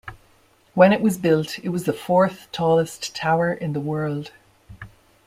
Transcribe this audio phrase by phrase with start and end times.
[0.73, 4.31] When it was built, it was the fourth-tallest tower in the world.